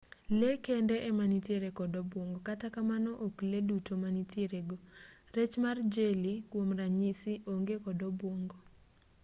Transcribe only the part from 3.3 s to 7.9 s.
lee duto ma nitiere go; rech mar jeli kwom ranyisi onge